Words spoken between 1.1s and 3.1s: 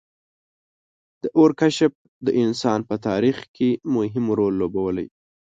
•د اور کشف د انسان په